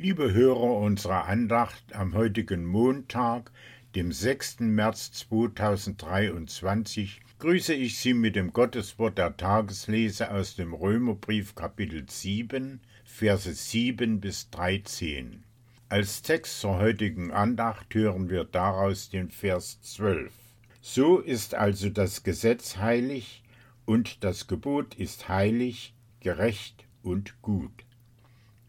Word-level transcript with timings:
Liebe 0.00 0.32
Hörer 0.32 0.76
unserer 0.76 1.26
Andacht 1.26 1.92
am 1.92 2.14
heutigen 2.14 2.64
Montag, 2.64 3.50
dem 3.96 4.12
6. 4.12 4.60
März 4.60 5.10
2023, 5.10 7.20
grüße 7.40 7.74
ich 7.74 7.98
Sie 7.98 8.14
mit 8.14 8.36
dem 8.36 8.52
Gotteswort 8.52 9.18
der 9.18 9.36
Tageslese 9.36 10.30
aus 10.30 10.54
dem 10.54 10.72
Römerbrief 10.72 11.56
Kapitel 11.56 12.08
7, 12.08 12.80
Verse 13.04 13.52
7 13.52 14.20
bis 14.20 14.50
13. 14.50 15.42
Als 15.88 16.22
Text 16.22 16.60
zur 16.60 16.78
heutigen 16.78 17.32
Andacht 17.32 17.92
hören 17.92 18.30
wir 18.30 18.44
daraus 18.44 19.10
den 19.10 19.32
Vers 19.32 19.80
12. 19.80 20.32
So 20.80 21.18
ist 21.18 21.56
also 21.56 21.90
das 21.90 22.22
Gesetz 22.22 22.76
heilig 22.76 23.42
und 23.84 24.22
das 24.22 24.46
Gebot 24.46 24.94
ist 24.94 25.28
heilig, 25.28 25.92
gerecht 26.20 26.86
und 27.02 27.42
gut. 27.42 27.84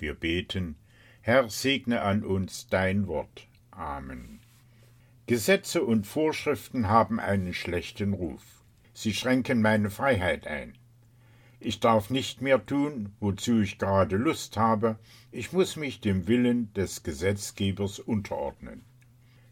Wir 0.00 0.14
beten, 0.14 0.74
Herr, 1.24 1.48
segne 1.48 2.02
an 2.02 2.24
uns 2.24 2.66
dein 2.66 3.06
Wort. 3.06 3.46
Amen. 3.70 4.40
Gesetze 5.26 5.84
und 5.84 6.04
Vorschriften 6.04 6.88
haben 6.88 7.20
einen 7.20 7.54
schlechten 7.54 8.12
Ruf. 8.12 8.42
Sie 8.92 9.14
schränken 9.14 9.62
meine 9.62 9.88
Freiheit 9.88 10.48
ein. 10.48 10.76
Ich 11.60 11.78
darf 11.78 12.10
nicht 12.10 12.42
mehr 12.42 12.66
tun, 12.66 13.12
wozu 13.20 13.60
ich 13.60 13.78
gerade 13.78 14.16
Lust 14.16 14.56
habe, 14.56 14.98
ich 15.30 15.52
muss 15.52 15.76
mich 15.76 16.00
dem 16.00 16.26
Willen 16.26 16.74
des 16.74 17.04
Gesetzgebers 17.04 18.00
unterordnen. 18.00 18.82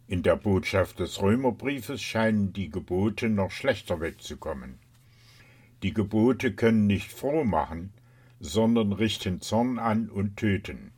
In 0.08 0.24
der 0.24 0.34
Botschaft 0.34 0.98
des 0.98 1.22
Römerbriefes 1.22 2.02
scheinen 2.02 2.52
die 2.52 2.68
Gebote 2.68 3.28
noch 3.28 3.52
schlechter 3.52 4.00
wegzukommen. 4.00 4.80
Die 5.84 5.94
Gebote 5.94 6.52
können 6.52 6.88
nicht 6.88 7.12
froh 7.12 7.44
machen, 7.44 7.92
sondern 8.40 8.92
richten 8.92 9.40
Zorn 9.40 9.78
an 9.78 10.10
und 10.10 10.36
töten. 10.36 10.90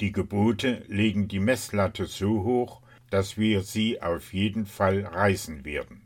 Die 0.00 0.12
Gebote 0.12 0.84
legen 0.86 1.26
die 1.26 1.40
Messlatte 1.40 2.06
so 2.06 2.44
hoch, 2.44 2.82
dass 3.10 3.36
wir 3.36 3.62
sie 3.62 4.00
auf 4.00 4.32
jeden 4.32 4.66
Fall 4.66 5.04
reißen 5.04 5.64
werden. 5.64 6.02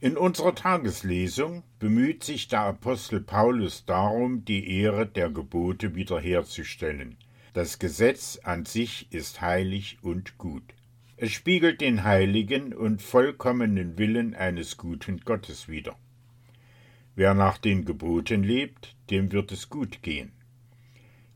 In 0.00 0.16
unserer 0.16 0.54
Tageslesung 0.54 1.62
bemüht 1.78 2.24
sich 2.24 2.48
der 2.48 2.60
Apostel 2.60 3.20
Paulus 3.20 3.84
darum, 3.84 4.46
die 4.46 4.80
Ehre 4.80 5.06
der 5.06 5.28
Gebote 5.28 5.94
wiederherzustellen. 5.94 7.18
Das 7.52 7.78
Gesetz 7.78 8.40
an 8.42 8.64
sich 8.64 9.12
ist 9.12 9.42
heilig 9.42 9.98
und 10.00 10.38
gut. 10.38 10.62
Es 11.18 11.32
spiegelt 11.32 11.82
den 11.82 12.04
heiligen 12.04 12.72
und 12.72 13.02
vollkommenen 13.02 13.98
Willen 13.98 14.34
eines 14.34 14.78
guten 14.78 15.20
Gottes 15.20 15.68
wider. 15.68 15.94
Wer 17.14 17.34
nach 17.34 17.58
den 17.58 17.84
Geboten 17.84 18.42
lebt, 18.42 18.96
dem 19.10 19.30
wird 19.32 19.52
es 19.52 19.68
gut 19.68 20.00
gehen. 20.00 20.32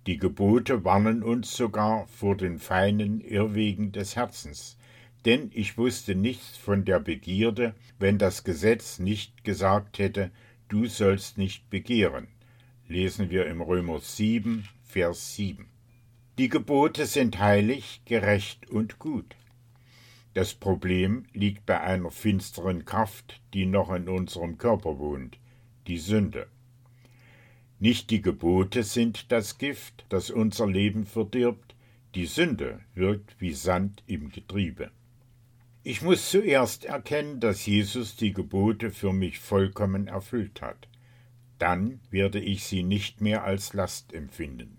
Die 0.07 0.19
Gebote 0.19 0.85
warnen 0.85 1.23
uns 1.23 1.57
sogar 1.57 2.07
vor 2.09 2.37
den 2.37 2.59
feinen 2.59 3.23
Irrwegen 3.23 3.91
des 3.91 4.17
Herzens, 4.17 4.77
denn 5.25 5.51
ich 5.55 5.79
wusste 5.79 6.15
nichts 6.15 6.59
von 6.59 6.85
der 6.85 7.01
Begierde, 7.01 7.75
wenn 7.99 8.19
das 8.19 8.45
Gesetz 8.45 8.99
nicht 8.99 9.45
gesagt 9.45 9.99
hätte, 9.99 10.31
du 10.69 10.85
sollst 10.87 11.39
nicht 11.39 11.71
begehren. 11.71 12.29
Lesen 12.87 13.31
wir 13.31 13.47
im 13.47 13.63
Römer 13.63 13.99
7, 13.99 14.69
Vers 14.83 15.37
7. 15.37 15.67
Die 16.37 16.51
Gebote 16.51 17.07
sind 17.07 17.39
heilig, 17.39 18.03
gerecht 18.05 18.69
und 18.69 18.99
gut. 18.99 19.37
Das 20.35 20.53
Problem 20.53 21.25
liegt 21.33 21.65
bei 21.65 21.81
einer 21.81 22.11
finsteren 22.11 22.85
Kraft, 22.85 23.41
die 23.55 23.65
noch 23.65 23.91
in 23.91 24.11
unserem 24.11 24.59
Körper 24.59 24.99
wohnt, 24.99 25.39
die 25.87 25.99
Sünde. 25.99 26.49
Nicht 27.85 28.09
die 28.09 28.23
Gebote 28.23 28.83
sind 28.83 29.31
das 29.31 29.59
Gift, 29.59 30.07
das 30.09 30.31
unser 30.31 30.67
Leben 30.67 31.05
verdirbt, 31.05 31.75
die 32.15 32.25
Sünde 32.25 32.81
wirkt 32.95 33.39
wie 33.43 33.53
Sand 33.53 34.03
im 34.07 34.31
Getriebe. 34.31 34.91
Ich 35.83 36.01
muss 36.01 36.31
zuerst 36.31 36.87
erkennen, 36.87 37.41
dass 37.41 37.67
Jesus 37.67 38.17
die 38.17 38.33
Gebote 38.33 38.91
für 38.91 39.13
mich 39.13 39.39
vollkommen 39.39 40.07
erfüllt 40.07 40.63
hat. 40.63 40.89
Dann 41.59 42.01
werde 42.09 42.41
ich 42.41 42.65
sie 42.65 42.83
nicht 42.83 43.21
mehr 43.21 43.45
als 43.45 43.75
Last 43.75 44.15
empfinden. 44.15 44.79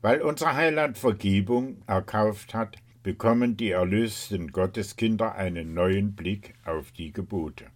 Weil 0.00 0.22
unser 0.22 0.54
Heiland 0.54 0.96
Vergebung 0.96 1.82
erkauft 1.88 2.54
hat, 2.54 2.76
bekommen 3.02 3.56
die 3.56 3.70
erlösten 3.70 4.52
Gotteskinder 4.52 5.34
einen 5.34 5.74
neuen 5.74 6.14
Blick 6.14 6.54
auf 6.64 6.92
die 6.92 7.12
Gebote. 7.12 7.66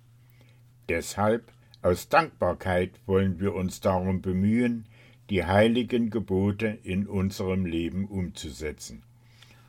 Deshalb 0.89 1.51
aus 1.83 2.09
Dankbarkeit 2.09 2.93
wollen 3.07 3.41
wir 3.41 3.55
uns 3.55 3.81
darum 3.81 4.21
bemühen, 4.21 4.87
die 5.31 5.45
heiligen 5.45 6.11
Gebote 6.11 6.79
in 6.83 7.07
unserem 7.07 7.67
Leben 7.67 8.07
umzusetzen. 8.07 9.03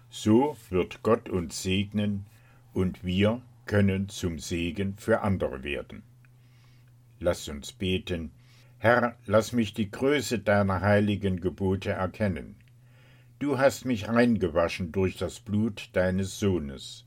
So 0.10 0.58
wird 0.70 1.04
Gott 1.04 1.30
uns 1.30 1.62
segnen 1.62 2.26
und 2.74 3.04
wir 3.04 3.42
können 3.66 4.10
zum 4.10 4.40
Segen 4.40 4.96
für 4.98 5.22
andere 5.22 5.64
werden. 5.64 6.02
Lass 7.20 7.48
uns 7.48 7.74
beten. 7.74 8.32
Herr, 8.80 9.16
lass 9.26 9.52
mich 9.52 9.74
die 9.74 9.92
Größe 9.92 10.40
deiner 10.40 10.82
heiligen 10.82 11.42
Gebote 11.42 11.92
erkennen. 11.92 12.56
Du 13.38 13.58
hast 13.58 13.86
mich 13.86 14.08
reingewaschen 14.08 14.92
durch 14.92 15.18
das 15.18 15.40
Blut 15.40 15.90
deines 15.94 16.40
Sohnes. 16.40 17.06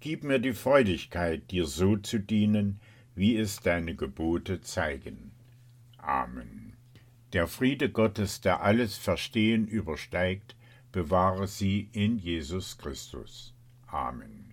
Gib 0.00 0.24
mir 0.24 0.38
die 0.38 0.52
Freudigkeit, 0.52 1.50
dir 1.50 1.66
so 1.66 1.96
zu 1.96 2.18
dienen, 2.18 2.80
wie 3.18 3.36
es 3.36 3.60
deine 3.60 3.96
Gebote 3.96 4.60
zeigen. 4.60 5.32
Amen. 5.96 6.76
Der 7.32 7.48
Friede 7.48 7.90
Gottes, 7.90 8.40
der 8.40 8.62
alles 8.62 8.96
Verstehen 8.96 9.66
übersteigt, 9.66 10.54
bewahre 10.92 11.48
sie 11.48 11.88
in 11.92 12.18
Jesus 12.18 12.78
Christus. 12.78 13.54
Amen. 13.88 14.47